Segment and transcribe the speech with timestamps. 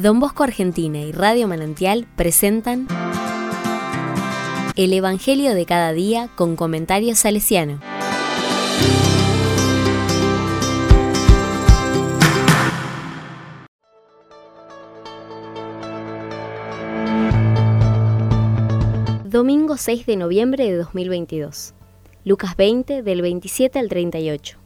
[0.00, 2.88] Don Bosco Argentina y Radio Manantial presentan
[4.74, 7.80] El Evangelio de cada día con comentarios salesiano.
[19.26, 21.74] Domingo 6 de noviembre de 2022.
[22.24, 24.56] Lucas 20 del 27 al 38.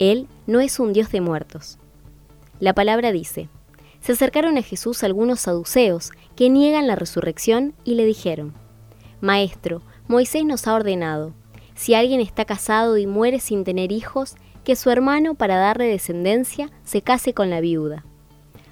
[0.00, 1.78] Él no es un Dios de muertos.
[2.58, 3.48] La palabra dice,
[4.04, 8.52] se acercaron a Jesús algunos saduceos que niegan la resurrección y le dijeron,
[9.22, 11.32] Maestro, Moisés nos ha ordenado,
[11.74, 16.70] si alguien está casado y muere sin tener hijos, que su hermano, para darle descendencia,
[16.84, 18.04] se case con la viuda.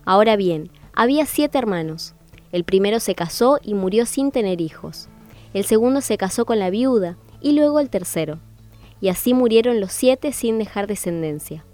[0.05, 2.15] Ahora bien, había siete hermanos.
[2.53, 5.09] El primero se casó y murió sin tener hijos.
[5.55, 8.39] El segundo se casó con la viuda y luego el tercero.
[9.01, 11.65] Y así murieron los siete sin dejar descendencia.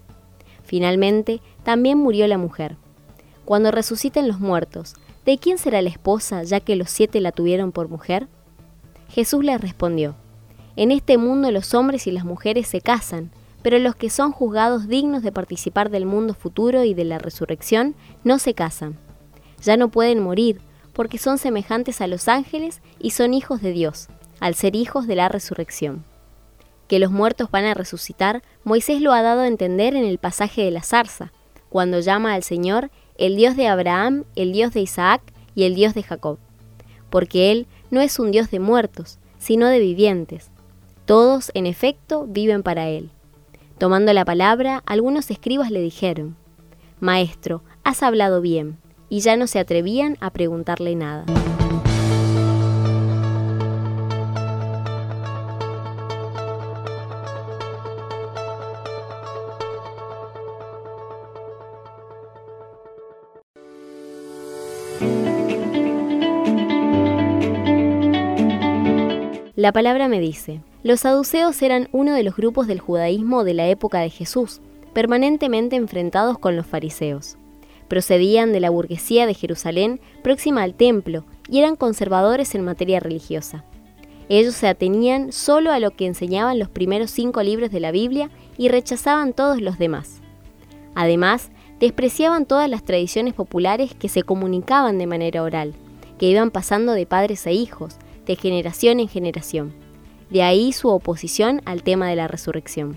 [0.62, 2.76] Finalmente, también murió la mujer
[3.48, 4.94] cuando resuciten los muertos,
[5.24, 8.28] ¿de quién será la esposa ya que los siete la tuvieron por mujer?
[9.08, 10.16] Jesús les respondió,
[10.76, 13.30] En este mundo los hombres y las mujeres se casan,
[13.62, 17.94] pero los que son juzgados dignos de participar del mundo futuro y de la resurrección
[18.22, 18.98] no se casan.
[19.62, 20.60] Ya no pueden morir,
[20.92, 24.08] porque son semejantes a los ángeles y son hijos de Dios,
[24.40, 26.04] al ser hijos de la resurrección.
[26.86, 30.62] Que los muertos van a resucitar, Moisés lo ha dado a entender en el pasaje
[30.64, 31.32] de la zarza,
[31.70, 35.20] cuando llama al Señor el Dios de Abraham, el Dios de Isaac
[35.54, 36.38] y el Dios de Jacob,
[37.10, 40.50] porque Él no es un Dios de muertos, sino de vivientes.
[41.04, 43.10] Todos, en efecto, viven para Él.
[43.78, 46.36] Tomando la palabra, algunos escribas le dijeron,
[47.00, 51.24] Maestro, has hablado bien, y ya no se atrevían a preguntarle nada.
[69.58, 73.66] La palabra me dice, los saduceos eran uno de los grupos del judaísmo de la
[73.66, 74.60] época de Jesús,
[74.92, 77.38] permanentemente enfrentados con los fariseos.
[77.88, 83.64] Procedían de la burguesía de Jerusalén próxima al templo y eran conservadores en materia religiosa.
[84.28, 88.30] Ellos se atenían solo a lo que enseñaban los primeros cinco libros de la Biblia
[88.58, 90.20] y rechazaban todos los demás.
[90.94, 95.74] Además, despreciaban todas las tradiciones populares que se comunicaban de manera oral,
[96.16, 97.96] que iban pasando de padres a hijos,
[98.28, 99.72] de generación en generación.
[100.30, 102.96] De ahí su oposición al tema de la resurrección.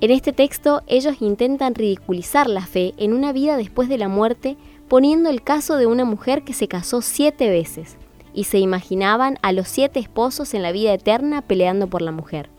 [0.00, 4.56] En este texto ellos intentan ridiculizar la fe en una vida después de la muerte
[4.88, 7.96] poniendo el caso de una mujer que se casó siete veces
[8.34, 12.50] y se imaginaban a los siete esposos en la vida eterna peleando por la mujer.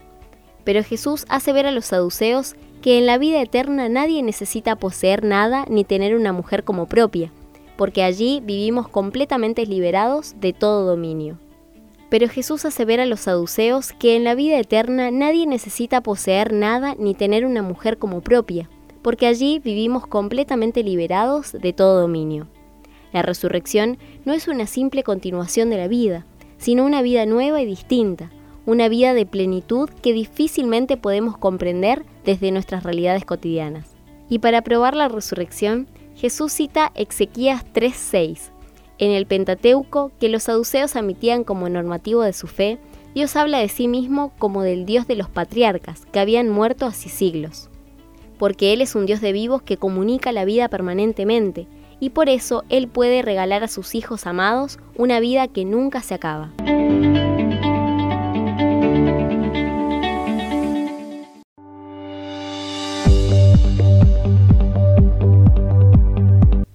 [0.63, 5.23] Pero Jesús hace ver a los saduceos que en la vida eterna nadie necesita poseer
[5.23, 7.31] nada ni tener una mujer como propia,
[7.75, 11.37] porque allí vivimos completamente liberados de todo dominio.
[12.13, 16.93] Pero Jesús asevera a los saduceos que en la vida eterna nadie necesita poseer nada
[16.99, 18.69] ni tener una mujer como propia,
[19.01, 22.47] porque allí vivimos completamente liberados de todo dominio.
[23.13, 26.27] La resurrección no es una simple continuación de la vida,
[26.59, 28.29] sino una vida nueva y distinta,
[28.67, 33.89] una vida de plenitud que difícilmente podemos comprender desde nuestras realidades cotidianas.
[34.29, 38.52] Y para probar la resurrección, Jesús cita Ezequías 3:6,
[39.05, 42.79] en el Pentateuco, que los saduceos admitían como normativo de su fe,
[43.13, 47.09] Dios habla de sí mismo como del Dios de los patriarcas, que habían muerto hace
[47.09, 47.69] siglos.
[48.39, 51.67] Porque Él es un Dios de vivos que comunica la vida permanentemente,
[51.99, 56.15] y por eso Él puede regalar a sus hijos amados una vida que nunca se
[56.15, 56.51] acaba.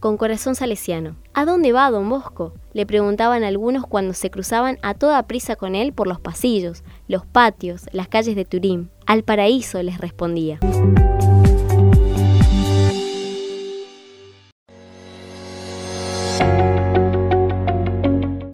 [0.00, 1.16] Con corazón salesiano.
[1.34, 2.52] ¿A dónde va don Bosco?
[2.72, 7.26] le preguntaban algunos cuando se cruzaban a toda prisa con él por los pasillos, los
[7.26, 8.90] patios, las calles de Turín.
[9.06, 10.60] Al paraíso les respondía.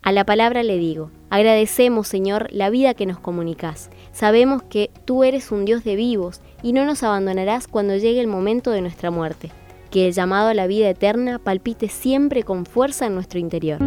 [0.02, 3.90] A la palabra le digo, agradecemos Señor la vida que nos comunicas.
[4.12, 8.26] Sabemos que tú eres un Dios de vivos y no nos abandonarás cuando llegue el
[8.26, 9.50] momento de nuestra muerte
[9.94, 13.78] que el llamado a la vida eterna palpite siempre con fuerza en nuestro interior.